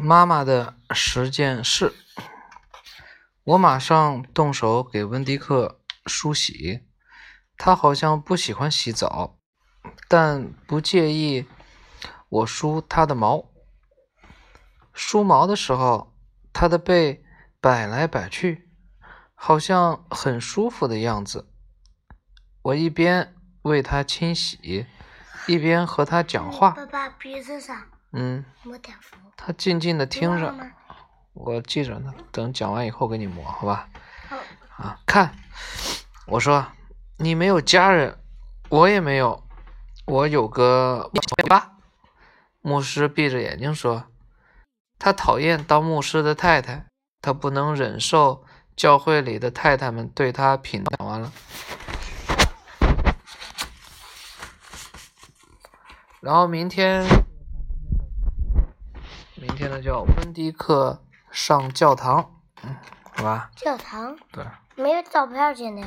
[0.00, 1.92] 妈妈的十件事，
[3.42, 6.86] 我马上动手给温迪克梳洗。
[7.56, 9.40] 他好像不喜欢洗澡，
[10.06, 11.48] 但不介意
[12.28, 13.50] 我梳他的毛。
[14.92, 16.14] 梳毛的时候，
[16.52, 17.24] 他的背
[17.60, 18.70] 摆来摆去，
[19.34, 21.50] 好像很舒服的样子。
[22.62, 24.86] 我一边为他清洗，
[25.48, 26.70] 一边和他讲话。
[26.70, 27.76] 爸爸鼻子上，
[28.12, 29.16] 嗯，抹点符。
[29.36, 30.54] 他静静的听着，
[31.34, 32.12] 我记着呢。
[32.32, 33.88] 等讲完以后给你抹，好吧？
[34.28, 35.34] 好，啊，看，
[36.26, 36.66] 我说
[37.18, 38.18] 你没有家人，
[38.68, 39.44] 我也没有，
[40.06, 41.10] 我有个
[41.48, 41.72] 爸。
[42.60, 44.04] 牧师闭着眼睛说，
[44.98, 46.86] 他讨厌当牧师的太太，
[47.22, 48.44] 他不能忍受
[48.76, 50.82] 教会里的太太们对他品。
[50.84, 51.32] 讲完了，
[56.20, 57.06] 然后明天，
[59.68, 62.74] 明天呢叫温迪克上教堂，嗯，
[63.14, 63.50] 好吧？
[63.54, 64.42] 教堂对。
[64.76, 65.82] 没有照片儿现在。